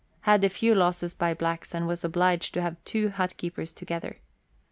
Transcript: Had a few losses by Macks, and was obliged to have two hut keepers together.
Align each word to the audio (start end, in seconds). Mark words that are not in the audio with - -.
Had 0.21 0.43
a 0.43 0.49
few 0.49 0.73
losses 0.73 1.13
by 1.13 1.37
Macks, 1.39 1.75
and 1.75 1.85
was 1.85 2.03
obliged 2.03 2.55
to 2.55 2.61
have 2.63 2.83
two 2.85 3.09
hut 3.09 3.37
keepers 3.37 3.71
together. 3.71 4.17